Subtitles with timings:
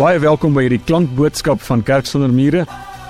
[0.00, 2.62] Baie welkom by hierdie klankboodskap van Kerk sonder mure.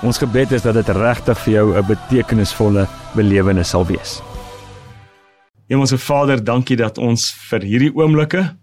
[0.03, 2.83] Ons gebed is dat dit regtig vir jou 'n betekenisvolle
[3.15, 4.19] belewenis sal wees.
[5.69, 8.57] Hemelse Vader, dankie dat ons vir hierdie oomblikke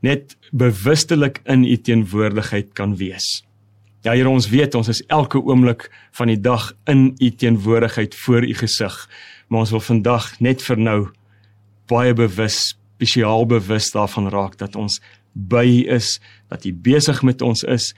[0.00, 3.42] net bewustelik in U teenwoordigheid kan wees.
[4.04, 8.44] Ja Here, ons weet ons is elke oomblik van die dag in U teenwoordigheid voor
[8.44, 9.08] U gesig,
[9.48, 11.08] maar ons wil vandag net vir nou
[11.88, 15.00] baie bewus, spesiaal bewus daarvan raak dat ons
[15.36, 16.16] by U is,
[16.48, 17.92] dat U besig met ons is,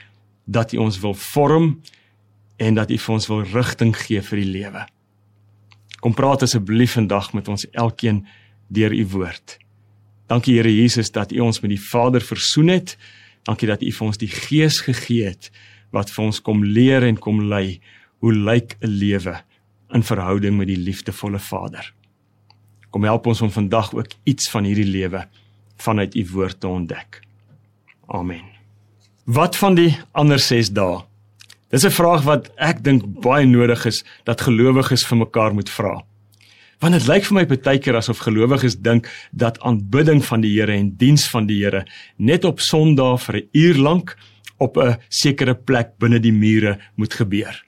[0.44, 1.80] dat U ons wil vorm
[2.58, 4.84] en dat U vir ons wil rigting gee vir die lewe.
[6.02, 8.24] Kom praat asseblief vandag met ons elkeen
[8.74, 9.58] deur U woord.
[10.28, 12.96] Dankie Here Jesus dat U ons met die Vader versoen het.
[13.46, 15.52] Dankie dat U vir ons die Gees gegee het
[15.94, 17.78] wat vir ons kom leer en kom lei
[18.20, 19.38] hoe lyk 'n lewe
[19.94, 21.94] in verhouding met die liefdevolle Vader.
[22.90, 25.28] Kom help ons om vandag ook iets van hierdie lewe
[25.76, 27.27] vanuit U woord te ontdek.
[28.08, 28.44] Amen.
[29.24, 31.02] Wat van die ander 6 dae?
[31.68, 36.04] Dis 'n vraag wat ek dink baie nodig is dat gelowiges vir mekaar moet vra.
[36.80, 40.72] Want dit lyk vir my baie keer asof gelowiges dink dat aanbidding van die Here
[40.72, 41.84] en diens van die Here
[42.16, 44.16] net op Sondag vir 'n uur lank
[44.58, 47.64] op 'n sekere plek binne die mure moet gebeur.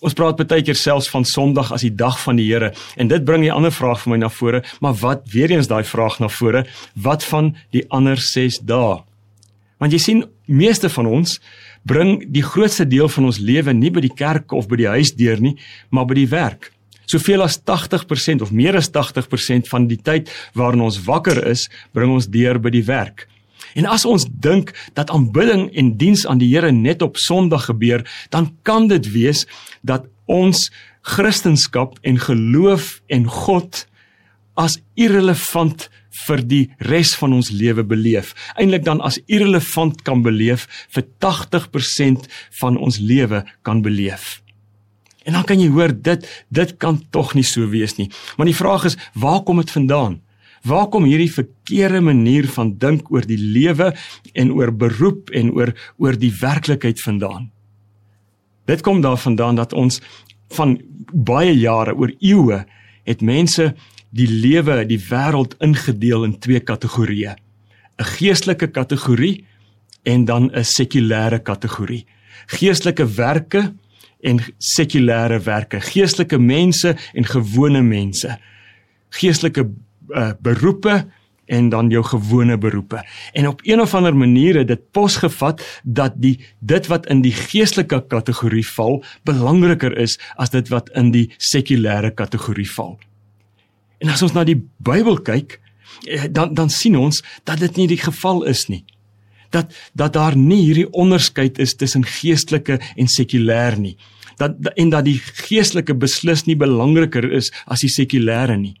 [0.00, 3.24] Ons praat baie keer selfs van Sondag as die dag van die Here en dit
[3.24, 6.28] bring 'n ander vraag vir my na vore, maar wat weer eens daai vraag na
[6.28, 9.02] vore, wat van die ander 6 dae?
[9.82, 11.36] Want jy sien, meeste van ons
[11.86, 15.12] bring die grootste deel van ons lewe nie by die kerk of by die huis
[15.18, 15.56] deur nie,
[15.90, 16.72] maar by die werk.
[17.06, 22.10] Soveel as 80% of meer as 80% van die tyd waarin ons wakker is, bring
[22.10, 23.28] ons deur by die werk.
[23.76, 28.02] En as ons dink dat aanbidding en diens aan die Here net op Sondag gebeur,
[28.32, 29.44] dan kan dit wees
[29.86, 30.70] dat ons
[31.06, 33.84] Christendom en geloof en God
[34.56, 35.86] as irrelevant
[36.26, 38.34] vir die res van ons lewe beleef.
[38.56, 42.26] Eintlik dan as irrelevant kan beleef vir 80%
[42.60, 44.40] van ons lewe kan beleef.
[45.26, 48.08] En dan kan jy hoor dit dit kan tog nie so wees nie.
[48.38, 50.20] Maar die vraag is, waar kom dit vandaan?
[50.66, 53.92] Waar kom hierdie verkeerde manier van dink oor die lewe
[54.34, 57.50] en oor beroep en oor oor die werklikheid vandaan?
[58.66, 60.00] Dit kom daarvandaan dat ons
[60.58, 60.78] van
[61.12, 62.64] baie jare oor eeue
[63.06, 63.74] het mense
[64.16, 67.36] die lewe, die wêreld ingedeel in twee kategorieë.
[67.96, 69.44] 'n Geestelike kategorie
[70.04, 72.06] en dan 'n sekulêre kategorie.
[72.46, 73.72] Geestelike werke
[74.20, 75.80] en sekulêre werke.
[75.80, 78.38] Geestelike mense en gewone mense.
[79.10, 79.70] Geestelike
[80.08, 81.06] uh, beroepe
[81.46, 83.04] en dan jou gewone beroepe.
[83.32, 87.32] En op een of ander manier het dit posgevat dat die dit wat in die
[87.32, 92.98] geestelike kategorie val belangriker is as dit wat in die sekulêre kategorie val.
[93.98, 95.60] En as ons na die Bybel kyk,
[96.06, 98.84] eh, dan dan sien ons dat dit nie die geval is nie.
[99.50, 103.96] Dat dat daar nie hierdie onderskeid is tussen geestelike en sekulêr nie.
[104.36, 108.76] Dat en dat die geestelike beslis nie belangriker is as die sekulêre nie.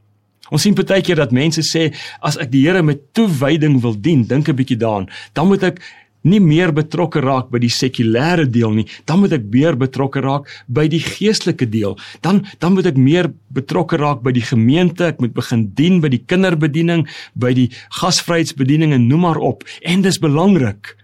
[0.50, 1.88] Ons sien baie keer dat mense sê
[2.22, 5.80] as ek die Here met toewyding wil dien, dink 'n bietjie daaraan, dan moet ek
[6.26, 10.50] nie meer betrokke raak by die sekulêre deel nie, dan moet ek meer betrokke raak
[10.66, 11.96] by die geestelike deel.
[12.26, 16.10] Dan dan moet ek meer betrokke raak by die gemeente, ek moet begin dien by
[16.12, 17.68] die kinderbediening, by die
[18.00, 19.64] gasvryheidsbediening en noem maar op.
[19.82, 20.96] En dis belangrik.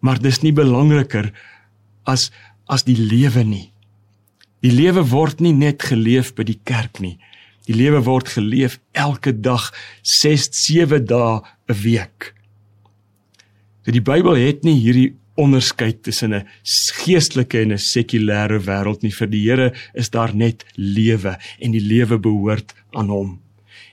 [0.00, 1.32] Maar dis nie belangriker
[2.06, 2.30] as
[2.66, 3.70] as die lewe nie.
[4.64, 7.14] Die lewe word nie net geleef by die kerk nie.
[7.66, 9.68] Die lewe word geleef elke dag
[10.02, 12.35] 6 7 dae 'n week.
[13.86, 16.46] So die Bybel het nie hierdie onderskeid tussen 'n
[17.06, 19.12] geestelike en 'n sekulêre wêreld nie.
[19.12, 23.38] Vir die Here is daar net lewe en die lewe behoort aan hom.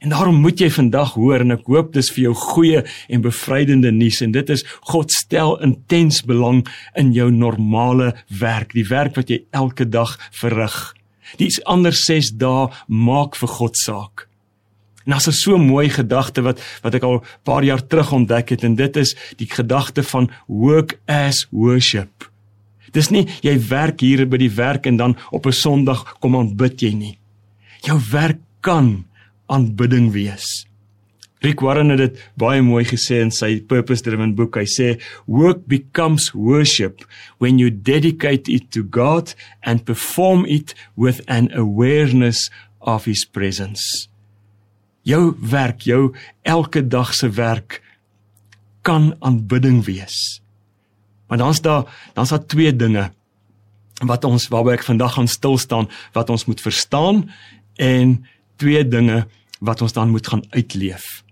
[0.02, 3.92] En daarom moet jy vandag hoor en ek hoop dis vir jou goeie en bevrydende
[3.92, 9.30] nuus en dit is God stel intens belang in jou normale werk, die werk wat
[9.30, 10.96] jy elke dag verrig.
[11.38, 14.28] Dis ander 6 dae maak vir God saak.
[15.06, 18.64] En as 'n so mooi gedagte wat wat ek al paar jaar terug ontdek het
[18.64, 22.32] en dit is die gedagte van work as worship.
[22.92, 26.82] Dis nie jy werk hier by die werk en dan op 'n Sondag kom aanbid
[26.82, 27.18] jy nie.
[27.82, 29.06] Jou werk kan
[29.48, 30.66] aanbidding wees.
[31.42, 34.56] Rick Warren het dit baie mooi gesê in sy purpose driven boek.
[34.56, 37.04] Hy sê work becomes worship
[37.40, 42.50] when you dedicate it to God and perform it with an awareness
[42.80, 44.08] of his presence
[45.08, 47.82] jou werk, jou elke dag se werk
[48.84, 50.42] kan aanbidding wees.
[51.28, 53.10] Maar dan's daar dan's daar twee dinge
[54.04, 57.28] wat ons waarby ek vandag gaan stil staan wat ons moet verstaan
[57.80, 58.18] en
[58.60, 59.24] twee dinge
[59.64, 61.24] wat ons dan moet gaan uitleef.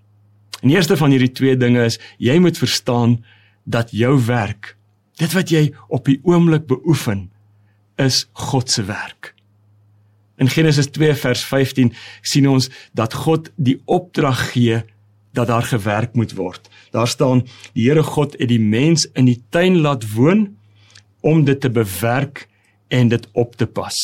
[0.62, 3.20] En die eerste van hierdie twee dinge is jy moet verstaan
[3.66, 4.76] dat jou werk
[5.22, 7.28] Dit wat jy op die oomblik beoefen
[8.02, 9.36] is God se werk.
[10.42, 11.92] In Genesis 2 vers 15
[12.26, 14.82] sien ons dat God die opdrag gee
[15.38, 16.70] dat daar gewerk moet word.
[16.92, 20.48] Daar staan die Here God het die mens in die tuin laat woon
[21.22, 22.48] om dit te bewerk
[22.90, 23.98] en dit op te pas.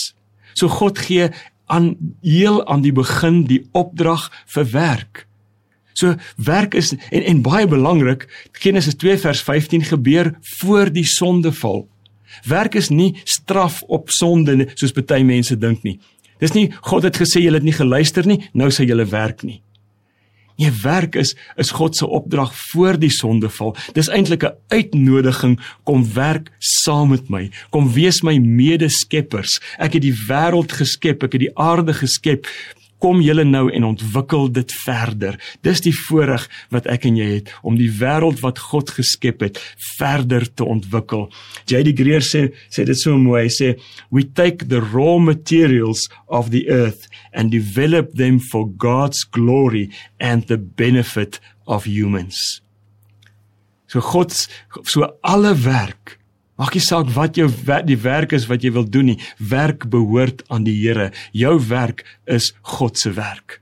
[0.54, 1.30] So God gee
[1.66, 5.26] aan heel aan die begin die opdrag vir werk.
[5.98, 11.88] So werk is en en baie belangrik, Genesis 2 vers 15 gebeur voor die sondeval.
[12.46, 15.98] Werk is nie straf op sonde soos baie mense dink nie.
[16.40, 19.62] Dis nie God het gesê jy het nie geluister nie, nou sê jy werk nie.
[20.58, 23.76] Nee, werk is is God se opdrag voor die sondeval.
[23.94, 27.52] Dis eintlik 'n uitnodiging kom werk saam met my.
[27.70, 29.60] Kom wees my medeskeppers.
[29.78, 32.48] Ek het die wêreld geskep, ek het die aarde geskep
[33.04, 35.38] kom julle nou en ontwikkel dit verder.
[35.66, 39.62] Dis die voorreg wat ek en jy het om die wêreld wat God geskep het
[39.98, 41.28] verder te ontwikkel.
[41.70, 41.94] J.D.
[41.98, 43.46] Greer sê sê dit so mooi.
[43.48, 43.74] Hy sê
[44.14, 49.90] we take the raw materials of the earth and develop them for God's glory
[50.20, 52.62] and the benefit of humans.
[53.88, 56.17] So God so alle werk
[56.58, 57.48] Maak nie saak wat jou
[57.86, 59.20] die werk is wat jy wil doen nie.
[59.38, 61.12] Werk behoort aan die Here.
[61.32, 63.60] Jou werk is God se werk.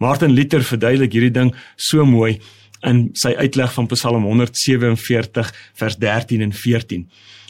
[0.00, 2.40] Martin Luther verduidelik hierdie ding so mooi
[2.88, 7.04] in sy uitleg van Psalm 147 vers 13 en 14.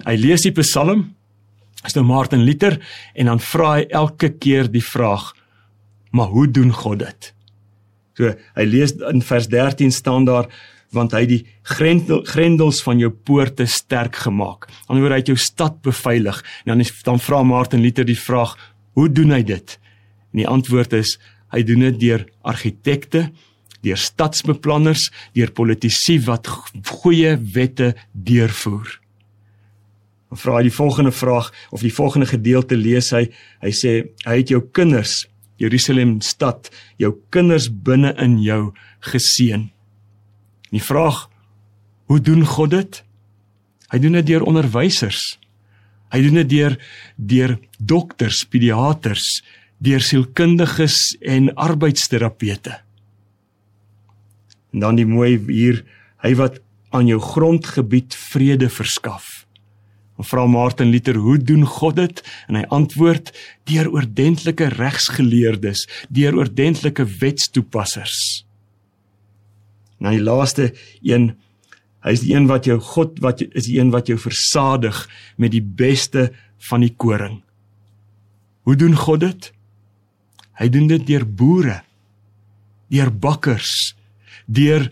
[0.04, 1.06] Hy lees die Psalm
[1.86, 2.76] is nou Martin Luther
[3.14, 5.32] en dan vra hy elke keer die vraag:
[6.10, 7.32] "Maar hoe doen God dit?"
[8.18, 10.50] So hy lees in vers 13 staan daar
[10.92, 14.68] want hy die grendel, grendels van jou poorte sterk gemaak.
[14.86, 16.42] Anderswoorde hy het jou stad beveilig.
[16.64, 18.54] En dan is, dan vra Martin Luther die vraag,
[18.98, 19.78] hoe doen hy dit?
[20.32, 21.16] En die antwoord is
[21.52, 23.26] hy doen dit deur argitekte,
[23.82, 26.48] deur stadsbeplanners, deur politici wat
[26.88, 28.98] goeie wette deurvoer.
[30.32, 33.26] Dan vra hy die volgende vraag of die volgende gedeelte lees hy,
[33.60, 35.26] hy sê hy het jou kinders
[35.60, 38.72] Jerusalem stad, jou kinders binne in jou
[39.12, 39.68] geseën.
[40.72, 41.28] Die vraag
[42.10, 43.02] hoe doen God dit?
[43.92, 45.20] Hy doen dit deur onderwysers.
[46.12, 46.76] Hy doen dit deur
[47.16, 49.42] deur dokters, pediaters,
[49.82, 52.78] deur sielkundiges en arbeidsterapeute.
[54.72, 55.82] En dan die mooi hier,
[56.24, 56.60] hy wat
[56.92, 59.42] aan jou grondgebied vrede verskaf.
[60.20, 62.22] En vra Martin Luther, hoe doen God dit?
[62.48, 63.32] En hy antwoord
[63.68, 68.44] deur oordentlike regsgeleerdes, deur oordentlike wetstoepassers.
[70.02, 70.72] Nou die laaste
[71.06, 71.32] een,
[72.02, 75.04] hy is die een wat jou God wat is die een wat jou versadig
[75.38, 76.30] met die beste
[76.68, 77.40] van die koring.
[78.66, 79.52] Hoe doen God dit?
[80.58, 81.80] Hy doen dit deur boere,
[82.92, 83.94] deur bakkers,
[84.46, 84.90] deur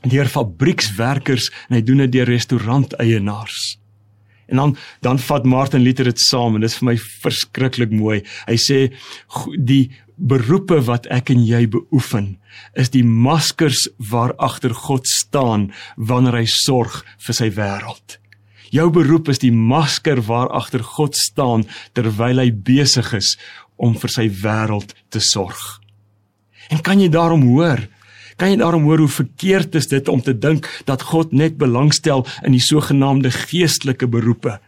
[0.00, 3.58] deur fabriekswerkers en hy doen dit deur restauranteienaars.
[4.50, 6.96] En dan dan vat Martin Luther dit saam en dit is vir my
[7.26, 8.20] verskriklik mooi.
[8.48, 8.78] Hy sê
[9.58, 12.34] die beroepe wat ek en jy beoefen
[12.78, 18.18] is die maskers waar agter God staan wanneer hy sorg vir sy wêreld.
[18.70, 21.64] Jou beroep is die masker waar agter God staan
[21.96, 23.34] terwyl hy besig is
[23.80, 25.80] om vir sy wêreld te sorg.
[26.70, 27.82] En kan jy daarom hoor?
[28.38, 32.26] Kan jy daarom hoor hoe verkeerd is dit om te dink dat God net belangstel
[32.46, 34.60] in die sogenaamde geestelike beroepe?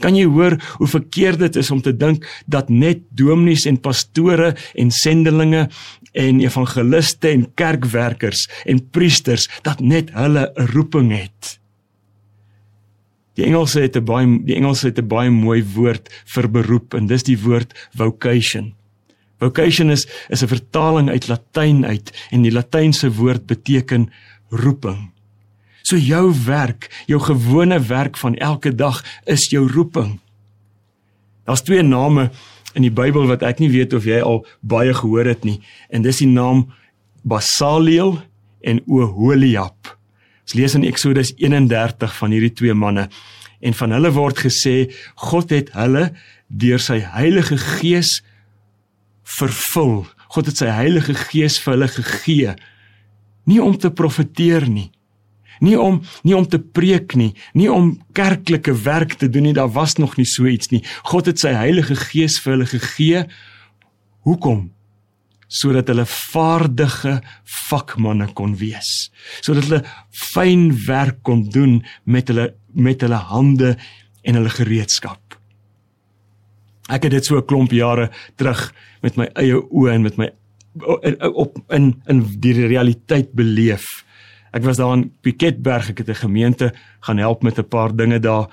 [0.00, 4.54] Kan jy hoor hoe verkeerd dit is om te dink dat net dominees en pastore
[4.74, 5.68] en sendelinge
[6.12, 11.58] en evangeliste en kerkwerkers en priesters dat net hulle 'n roeping het?
[13.38, 17.06] Die Engelse het 'n baie die Engelse het 'n baie mooi woord vir beroep en
[17.06, 18.74] dis die woord vocation.
[19.38, 24.10] Vocation is is 'n vertaling uit Latyn uit en die Latynse woord beteken
[24.50, 25.10] roeping.
[25.88, 30.18] So jou werk, jou gewone werk van elke dag is jou roeping.
[31.48, 32.28] Daar's twee name
[32.76, 36.04] in die Bybel wat ek nie weet of jy al baie gehoor het nie en
[36.04, 36.66] dis die naam
[37.24, 38.18] Basaliel
[38.60, 39.94] en Oholiab.
[40.44, 43.06] Ons lees in Eksodus 31 van hierdie twee manne
[43.64, 44.90] en van hulle word gesê
[45.24, 46.10] God het hulle
[46.48, 48.18] deur sy Heilige Gees
[49.38, 50.04] vervul.
[50.36, 52.54] God het sy Heilige Gees vir hulle gegee
[53.48, 54.90] nie om te profeteer nie
[55.60, 59.72] nie om nie om te preek nie, nie om kerklike werk te doen nie, daar
[59.72, 60.82] was nog nie so iets nie.
[61.10, 63.24] God het sy Heilige Gees vir hulle gegee.
[64.28, 64.68] Hoekom?
[65.48, 67.18] Sodat hulle vaardige
[67.68, 69.08] vakmanne kon wees.
[69.40, 73.72] Sodat hulle fyn werk kon doen met hulle met hulle hande
[74.22, 75.38] en hulle gereedskap.
[76.88, 78.72] Ek het dit so 'n klomp jare terug
[79.02, 80.28] met my eie oë en met my
[81.34, 84.04] op in in die realiteit beleef
[84.52, 88.18] Ek was daar in Piketberg, ek het 'n gemeente gaan help met 'n paar dinge
[88.18, 88.48] daar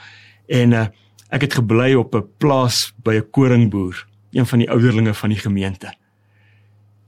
[0.48, 0.88] en uh,
[1.30, 5.40] ek het gebly op 'n plaas by 'n koringboer, een van die ouderlinge van die
[5.40, 5.94] gemeente.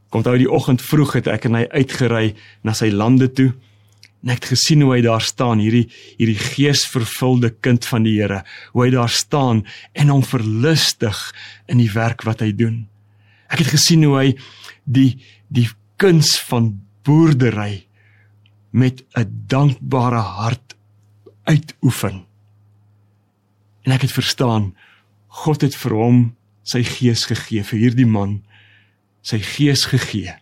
[0.10, 3.54] Kom toe die oggend vroeg het ek en hy uitgery na sy lande toe.
[4.24, 8.44] En ek het gesien hoe hy daar staan, hierdie hierdie geesvervulde kind van die Here,
[8.74, 11.36] hoe hy daar staan en hom verlustig
[11.68, 12.88] in die werk wat hy doen.
[13.50, 14.38] Ek het gesien hoe hy
[14.84, 17.87] die die kuns van boerdery
[18.78, 20.76] met 'n dankbare hart
[21.44, 22.26] uitoefen.
[23.82, 24.76] En ek het verstaan
[25.28, 28.44] God het vir hom sy gees gegee vir hierdie man
[29.22, 30.34] sy gees gegee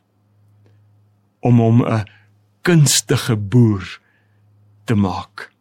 [1.40, 2.06] om hom 'n
[2.62, 3.86] kunstige boer
[4.86, 5.52] te maak.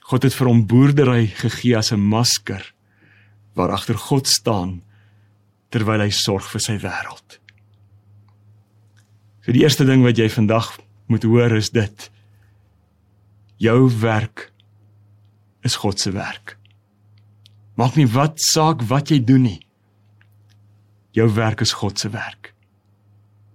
[0.00, 2.74] God het vir hom boerdery gegee as 'n masker
[3.54, 4.82] waar agter God staan
[5.70, 7.38] terwyl hy sorg vir sy wêreld.
[9.42, 12.10] So die eerste ding wat jy vandag moet hoor is dit.
[13.56, 14.52] Jou werk
[15.60, 16.56] is God se werk.
[17.76, 19.60] Maak nie wat saak wat jy doen nie.
[21.16, 22.52] Jou werk is God se werk.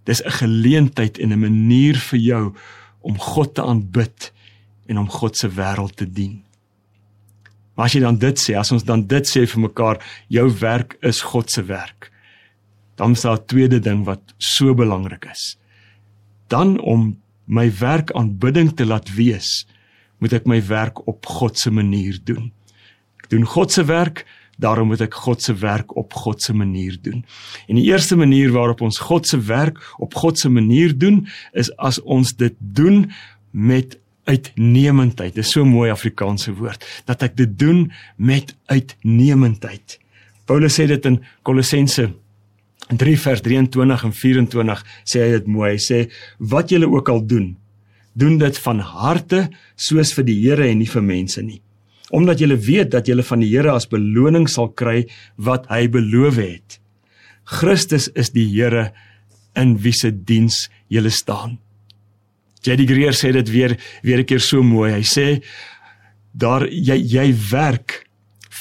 [0.06, 2.56] Dis 'n geleentheid en 'n manier vir jou
[3.02, 4.32] om God te aanbid
[4.86, 6.44] en om God se wêreld te dien.
[7.76, 10.98] Maar as jy dan dit sê, as ons dan dit sê vir mekaar, jou werk
[11.02, 12.12] is God se werk.
[12.96, 15.58] Dan is daar 'n tweede ding wat so belangrik is.
[16.48, 17.21] Dan om
[17.52, 19.66] my werk aanbidding te laat wees,
[20.24, 22.52] moet ek my werk op God se manier doen.
[23.20, 24.24] Ek doen God se werk,
[24.62, 27.26] daarom moet ek God se werk op God se manier doen.
[27.68, 31.26] En die eerste manier waarop ons God se werk op God se manier doen,
[31.58, 33.08] is as ons dit doen
[33.52, 33.98] met
[34.30, 35.36] uitnemendheid.
[35.36, 40.00] Dis so 'n mooi Afrikaanse woord dat ek dit doen met uitnemendheid.
[40.46, 42.21] Paulus sê dit in Kolossense In
[42.98, 45.74] 3 vers 23 en 24 sê hy dit mooi.
[45.76, 46.00] Hy sê
[46.40, 47.52] wat julle ook al doen,
[48.14, 51.62] doen dit van harte soos vir die Here en nie vir mense nie.
[52.12, 55.06] Omdat julle weet dat julle van die Here as beloning sal kry
[55.38, 56.80] wat hy beloof het.
[57.48, 58.92] Christus is die Here
[59.56, 61.58] in wie se diens julle staan.
[62.62, 64.92] Jady Greer sê dit weer weer 'n keer so mooi.
[64.94, 65.42] Hy sê
[66.34, 68.06] daar jy jy werk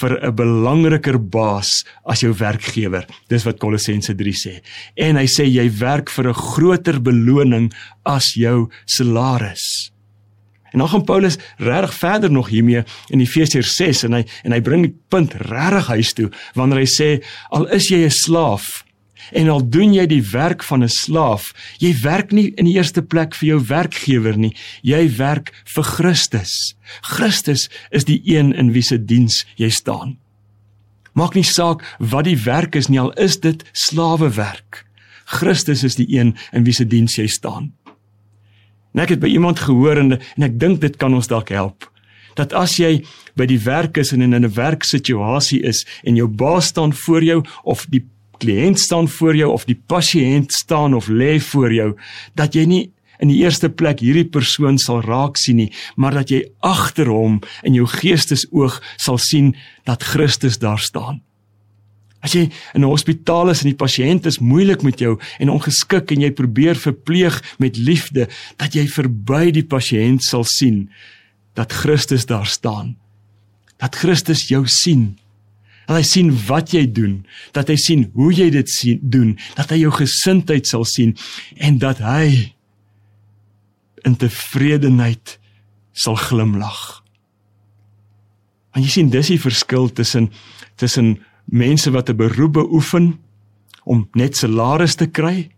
[0.01, 3.07] vir 'n belangriker baas as jou werkgewer.
[3.29, 4.61] Dis wat Kolossense 3 sê.
[4.97, 7.73] En hy sê jy werk vir 'n groter beloning
[8.05, 9.91] as jou salaris.
[10.73, 14.61] En dan gaan Paulus regtig verder nog hiermee in Efesiërs 6 en hy en hy
[14.61, 17.09] bring die punt regtig huis toe wanneer hy sê
[17.51, 18.85] al is jy 'n slaaf
[19.33, 23.03] En al doen jy die werk van 'n slaaf, jy werk nie in die eerste
[23.03, 26.75] plek vir jou werkgewer nie, jy werk vir Christus.
[27.01, 30.19] Christus is die een in wie se diens jy staan.
[31.13, 34.87] Maak nie saak wat die werk is nie, al is dit slawewerk.
[35.25, 37.73] Christus is die een in wie se diens jy staan.
[38.95, 41.91] En ek het by iemand gehoor en, en ek dink dit kan ons dalk help
[42.39, 43.01] dat as jy
[43.39, 47.45] by die werk is en in 'n werksituasie is en jou baas staan voor jou
[47.65, 48.05] of die
[48.41, 51.91] kliënt staan voor jou of die pasiënt staan of lê voor jou
[52.35, 52.85] dat jy nie
[53.21, 57.41] in die eerste plek hierdie persoon sal raak sien nie maar dat jy agter hom
[57.69, 59.55] in jou geestesoog sal sien
[59.89, 61.21] dat Christus daar staan.
[62.21, 66.13] As jy in 'n hospitaal is en die pasiënt is moeilik met jou en ongeskik
[66.13, 70.91] en jy probeer verpleeg met liefde dat jy verby die pasiënt sal sien
[71.55, 72.97] dat Christus daar staan.
[73.79, 75.19] Dat Christus jou sien
[75.87, 79.71] dat hy sien wat jy doen, dat hy sien hoe jy dit sien doen, dat
[79.71, 81.17] hy jou gesindheid sal sien
[81.59, 82.55] en dat hy
[84.07, 85.39] in tevredenheid
[85.93, 87.03] sal glimlag.
[88.71, 90.31] Want jy sien dis die verskil tussen
[90.81, 93.19] tussen mense wat 'n beroep beoefen
[93.85, 95.51] om net salaris te kry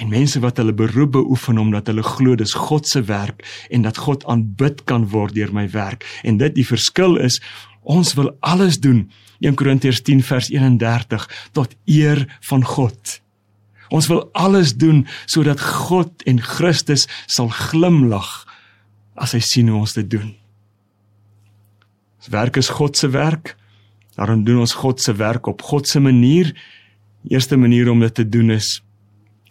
[0.00, 3.96] en mense wat hulle beroep beoefen omdat hulle glo dis God se werk en dat
[3.96, 7.40] God aanbid kan word deur my werk en dit die verskil is
[7.82, 13.20] ons wil alles doen 1 Korintiërs 10 vers 31 tot eer van God.
[13.90, 18.28] Ons wil alles doen sodat God en Christus sal glimlag
[19.20, 20.30] as hy sien hoe ons dit doen.
[22.20, 23.56] Ons werk is God se werk.
[24.16, 26.52] Daarom doen ons God se werk op God se manier.
[27.24, 28.78] Die eerste manier om dit te doen is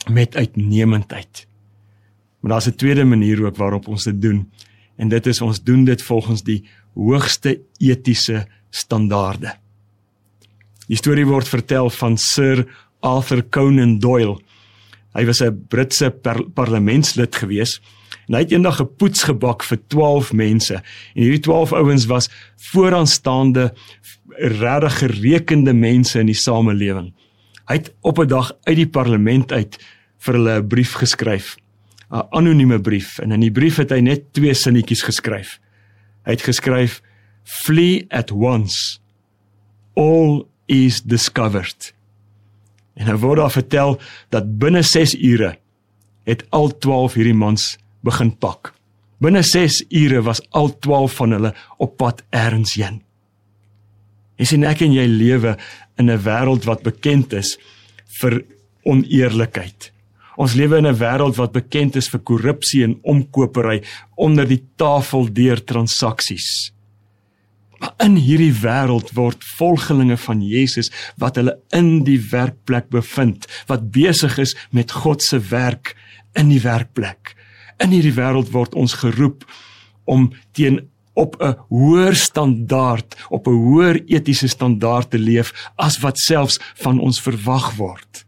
[0.10, 1.46] met uitnemendheid.
[2.39, 4.51] Maar daar's 'n tweede manier ook waarop ons dit doen.
[4.96, 9.58] En dit is ons doen dit volgens die hoogste etiese standaarde.
[10.89, 12.63] Die storie word vertel van Sir
[13.05, 14.39] Arthur Conan Doyle.
[15.13, 17.79] Hy was 'n Britse par parlementslid gewees
[18.27, 20.74] en hy het eendag 'n poets gebak vir 12 mense.
[21.15, 23.74] En hierdie 12 ouens was vooraanstaande
[24.38, 27.13] regtig gerekende mense in die samelewing.
[27.67, 29.77] Hy het op 'n dag uit die parlement uit
[30.17, 31.55] vir hulle 'n brief geskryf.
[32.12, 35.60] 'n anonieme brief en in die brief het hy net twee sinnetjies geskryf.
[36.25, 37.01] Hy het geskryf:
[37.43, 39.00] "Flee at once.
[39.96, 41.94] All is discovered."
[43.00, 43.98] En hy word daar vertel
[44.30, 45.56] dat binne 6 ure
[46.28, 48.74] het al 12 hierdie mans begin pak.
[49.20, 53.02] Binne 6 ure was al 12 van hulle op pad elders heen.
[54.40, 55.58] En sien ek en jy lewe
[56.00, 57.58] in 'n wêreld wat bekend is
[58.22, 58.44] vir
[58.84, 59.92] oneerlikheid.
[60.38, 63.84] Ons lewe in 'n wêreld wat bekend is vir korrupsie en omkopery
[64.16, 66.72] onder die tafel deur transaksies.
[67.79, 73.89] Maar in hierdie wêreld word volgelinge van Jesus wat hulle in die werkplek bevind, wat
[73.95, 75.95] besig is met God se werk
[76.39, 77.36] in die werkplek.
[77.79, 79.45] In hierdie wêreld word ons geroep
[80.09, 80.81] om teen
[81.19, 87.00] op 'n hoër standaard, op 'n hoër etiese standaard te leef as wat selfs van
[87.00, 88.25] ons verwag word.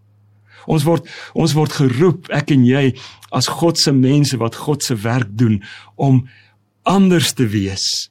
[0.66, 2.96] Ons word ons word geroep, ek en jy,
[3.32, 5.64] as God se mense wat God se werk doen
[5.96, 6.28] om
[6.84, 8.11] anders te wees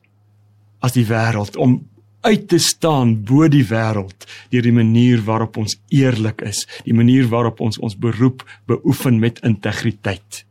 [0.81, 1.81] as die wêreld, om
[2.21, 7.29] uit te staan bo die wêreld deur die manier waarop ons eerlik is, die manier
[7.33, 10.45] waarop ons ons beroep beoefen met integriteit.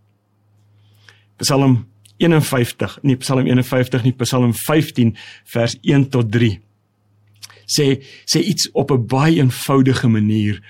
[1.37, 1.85] Psalm
[2.17, 5.13] 51, nie Psalm 51 nie, Psalm 15
[5.53, 6.57] vers 1 tot 3
[7.69, 10.61] sê sê iets op 'n baie eenvoudige manier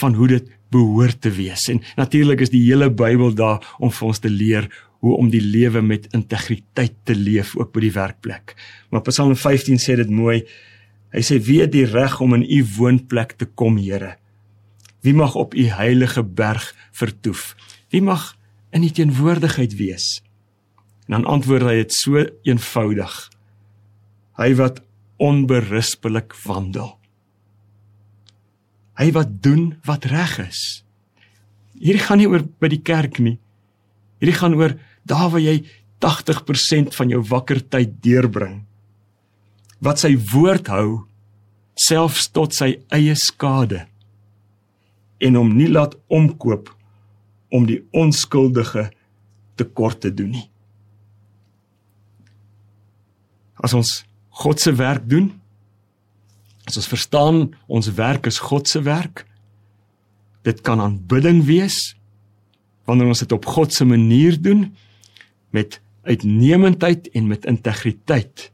[0.00, 1.68] van hoe dit behoort te wees.
[1.68, 5.42] En natuurlik is die hele Bybel daar om vir ons te leer hoe om die
[5.42, 8.54] lewe met integriteit te leef ook by die werkplek.
[8.92, 10.42] Maar Psalm 15 sê dit mooi.
[11.14, 14.16] Hy sê: "Wie het die reg om in u woonplek te kom, Here?
[15.00, 17.56] Wie mag op u heilige berg vertoef?
[17.90, 18.36] Wie mag
[18.70, 20.22] in u teenwoordigheid wees?"
[21.08, 23.30] En dan antwoord hy dit so eenvoudig.
[24.36, 24.82] Hy wat
[25.16, 27.00] onberispelik wandel
[29.00, 30.60] hy wat doen wat reg is.
[31.80, 33.38] Hierdie gaan nie oor by die kerk nie.
[34.20, 34.76] Hierdie gaan oor
[35.08, 35.60] daar waar jy
[36.00, 38.62] 80% van jou wakker tyd deurbring.
[39.80, 41.06] Wat sy woord hou
[41.80, 43.86] selfs tot sy eie skade
[45.20, 46.70] en hom nie laat omkoop
[47.52, 48.90] om die onskuldige
[49.60, 50.46] tekort te doen nie.
[53.60, 54.00] As ons
[54.40, 55.34] God se werk doen,
[56.70, 59.24] As ons verstaan ons werk is God se werk,
[60.46, 61.96] dit kan aanbidding wees
[62.88, 64.68] wanneer ons dit op God se manier doen
[65.50, 68.50] met uitnemendheid en met integriteit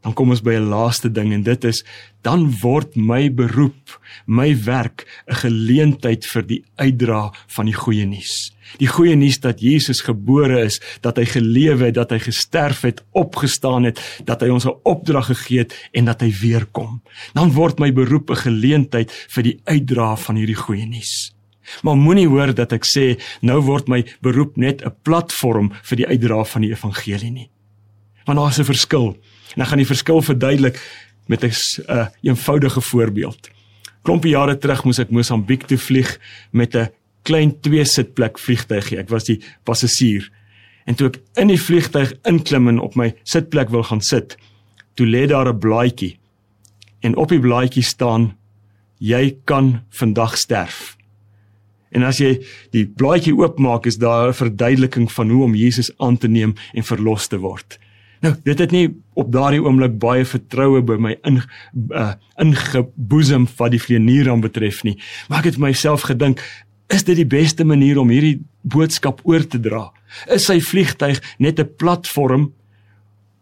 [0.00, 1.84] dan kom ons by 'n laaste ding en dit is
[2.22, 8.52] dan word my beroep, my werk 'n geleentheid vir die uitdra van die goeie nuus.
[8.78, 13.02] Die goeie nuus dat Jesus gebore is, dat hy gelewe het, dat hy gesterf het,
[13.12, 17.02] opgestaan het, dat hy ons 'n opdrag gegee het en dat hy weer kom.
[17.34, 21.32] Dan word my beroep 'n geleentheid vir die uitdra van hierdie goeie nuus.
[21.82, 26.06] Maar moenie hoor dat ek sê nou word my beroep net 'n platform vir die
[26.06, 27.50] uitdra van die evangelie nie.
[28.24, 29.16] Want daar is 'n verskil.
[29.56, 30.80] En ek gaan die verskil verduidelik
[31.26, 31.52] met 'n
[31.88, 33.50] uh, eenvoudige voorbeeld.
[34.02, 36.18] Klompie jare terug moes ek Mosambiek toe vlieg
[36.50, 36.90] met 'n
[37.22, 38.98] klein twee sitplek vliegtuigie.
[38.98, 40.30] Ek was die passasier.
[40.86, 44.36] En toe ek in die vliegtuig inklim en op my sitplek wil gaan sit,
[44.94, 46.18] toe lê daar 'n blaadjie.
[47.00, 48.36] En op die blaadjie staan:
[48.98, 50.96] "Jy kan vandag sterf."
[51.90, 52.36] En as jy
[52.74, 56.84] die blaadjie oopmaak, is daar 'n verduideliking van hoe om Jesus aan te neem en
[56.84, 57.78] verlos te word.
[58.20, 61.40] Nou, dit het nie op daardie oomblik baie vertroue by my in
[61.90, 64.98] uh, ingeboesem wat die vleenier aan betref nie.
[65.28, 66.42] Maar ek het myself gedink,
[66.92, 69.88] is dit die beste manier om hierdie boodskap oor te dra?
[70.28, 72.52] Is sy vliegtyg net 'n platform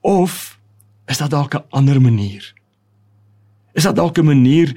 [0.00, 0.58] of
[1.08, 2.54] is daar dalk 'n ander manier?
[3.74, 4.76] Is daar dalk 'n manier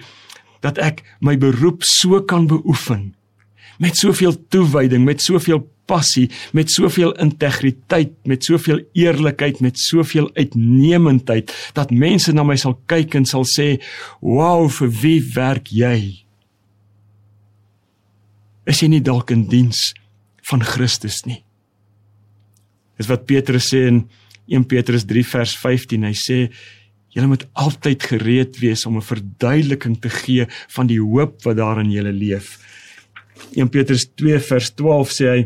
[0.62, 3.14] dat ek my beroep so kan beoefen
[3.82, 11.52] met soveel toewyding, met soveel passie, met soveel integriteit, met soveel eerlikheid, met soveel uitnemendheid
[11.78, 13.82] dat mense na my sal kyk en sal sê,
[14.22, 16.26] "Wow, vir wie werk jy?"
[18.66, 19.94] Is jy nie dalk in diens
[20.44, 21.44] van Christus nie?
[22.98, 24.10] Dis wat Petrus sê in
[24.48, 26.04] 1 Petrus 3 vers 15.
[26.04, 26.52] Hy sê
[27.10, 31.92] julle moet altyd gereed wees om 'n verduideliking te gee van die hoop wat daarin
[31.92, 32.60] julle leef.
[33.56, 35.42] 1 Petrus 2 vers 12 sê hy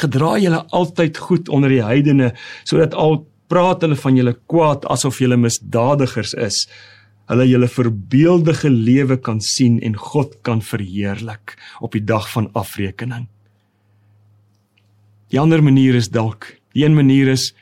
[0.00, 2.32] gedra julle altyd goed onder die heidene
[2.64, 6.66] sodat al praat hulle van julle kwaad asof julle misdadigers is.
[7.30, 13.26] Hulle julle verbeeldige lewe kan sien en God kan verheerlik op die dag van afrekening.
[15.30, 17.52] Die ander manier is dalk die een manier is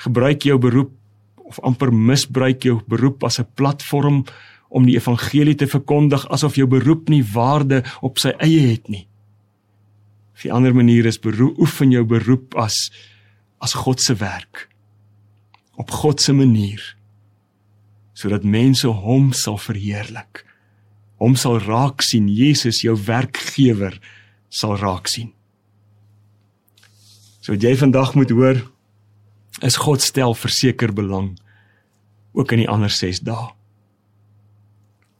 [0.00, 0.94] gebruik jou beroep
[1.48, 4.24] of amper misbruik jou beroep as 'n platform
[4.68, 9.06] om die evangelie te verkondig asof jou beroep nie waarde op sy eie het nie
[10.38, 12.92] Op 'n ander manier is beroep oefen jou beroep as
[13.58, 14.68] as God se werk
[15.78, 16.96] op God se manier
[18.18, 20.42] sodat mense hom sal verheerlik.
[21.22, 23.94] Hom sal raak sien, Jesus jou werkgewer
[24.50, 25.30] sal raak sien.
[27.38, 28.58] So wat jy vandag moet hoor
[29.62, 31.36] is God stel verseker belang
[32.34, 33.54] ook in die ander 6 dae.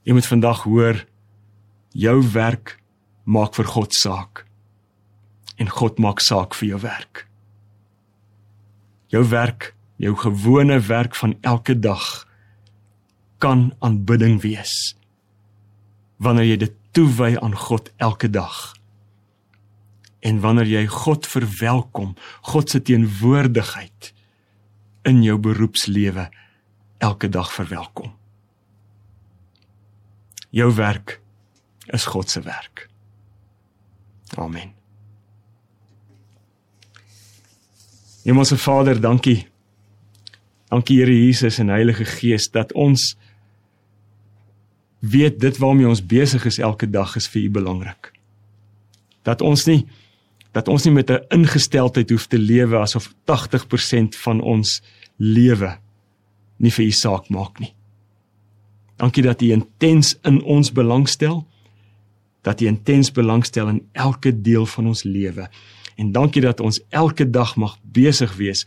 [0.09, 1.03] Jy moet vandag hoor
[1.93, 2.79] jou werk
[3.29, 4.47] maak vir God saak
[5.61, 7.27] en God maak saak vir jou werk.
[9.13, 12.07] Jou werk, jou gewone werk van elke dag
[13.45, 14.73] kan aanbidding wees
[16.17, 18.57] wanneer jy dit toewy aan God elke dag.
[20.25, 22.17] En wanneer jy God verwelkom,
[22.49, 24.15] God se teenwoordigheid
[25.05, 26.31] in jou beroepslewe
[26.99, 28.18] elke dag verwelkom.
[30.51, 31.21] Jou werk
[31.87, 32.89] is God se werk.
[34.37, 34.73] Amen.
[38.23, 39.47] Hemelse Vader, dankie.
[40.69, 43.17] Dankie Here Jesus en Heilige Gees dat ons
[44.99, 48.13] weet dit waarmee ons besig is elke dag is vir U belangrik.
[49.23, 49.87] Dat ons nie
[50.57, 54.83] dat ons nie met 'n ingesteldheid hoef te lewe asof 80% van ons
[55.17, 55.79] lewe
[56.57, 57.78] nie vir U saak maak nie.
[58.99, 61.47] Dankie dat U intens in ons belangstel,
[62.43, 65.47] dat U intens belangstel in elke deel van ons lewe.
[65.95, 68.67] En dankie dat ons elke dag mag besig wees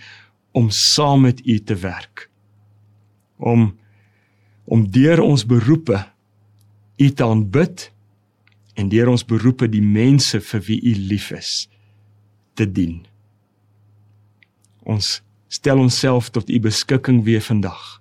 [0.51, 2.29] om saam met U te werk.
[3.37, 3.79] Om
[4.71, 5.97] om deur ons beroepe
[6.97, 7.89] U te aanbid
[8.79, 11.67] en deur ons beroepe die mense vir wie U lief is
[12.55, 13.01] te dien.
[14.87, 15.19] Ons
[15.51, 18.00] stel onsself tot U beskikking weer vandag